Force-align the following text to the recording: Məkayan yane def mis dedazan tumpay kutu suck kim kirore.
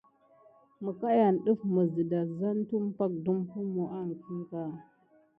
Məkayan 0.83 1.19
yane 1.21 1.41
def 1.45 1.61
mis 1.73 1.89
dedazan 1.95 2.57
tumpay 2.69 3.11
kutu 3.23 3.33
suck 3.51 3.51
kim 4.21 4.41
kirore. 4.49 4.65